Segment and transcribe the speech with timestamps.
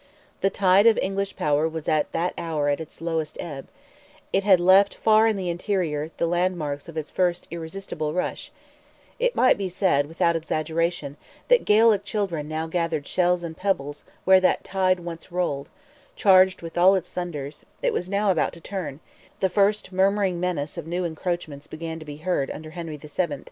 [0.39, 3.67] The tide of English power was at that hour at its lowest ebb;
[4.33, 8.51] it had left far in the interior the landmarks of its first irresistible rush;
[9.19, 11.17] it might be said, without exaggeration,
[11.49, 15.69] that Gaelic children now gathered shells and pebbles where that tide once rolled,
[16.15, 19.01] charged with all its thunders; it was now about to turn;
[19.39, 23.37] the first murmuring menace of new encroachments began to be heard under Henry VII.